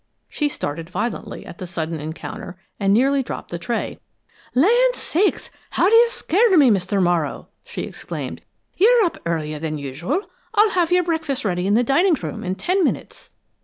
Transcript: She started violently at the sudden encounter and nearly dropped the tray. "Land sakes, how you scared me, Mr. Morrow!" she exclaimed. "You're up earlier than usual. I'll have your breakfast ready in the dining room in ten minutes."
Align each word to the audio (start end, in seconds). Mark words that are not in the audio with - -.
She 0.27 0.49
started 0.49 0.89
violently 0.89 1.45
at 1.45 1.59
the 1.59 1.67
sudden 1.67 1.99
encounter 1.99 2.57
and 2.79 2.91
nearly 2.91 3.21
dropped 3.21 3.51
the 3.51 3.59
tray. 3.59 3.99
"Land 4.55 4.95
sakes, 4.95 5.51
how 5.69 5.87
you 5.89 6.09
scared 6.09 6.53
me, 6.53 6.71
Mr. 6.71 6.99
Morrow!" 6.99 7.49
she 7.63 7.83
exclaimed. 7.83 8.41
"You're 8.75 9.03
up 9.03 9.17
earlier 9.27 9.59
than 9.59 9.77
usual. 9.77 10.21
I'll 10.55 10.71
have 10.71 10.91
your 10.91 11.03
breakfast 11.03 11.45
ready 11.45 11.67
in 11.67 11.75
the 11.75 11.83
dining 11.83 12.15
room 12.15 12.43
in 12.43 12.55
ten 12.55 12.83
minutes." 12.83 13.29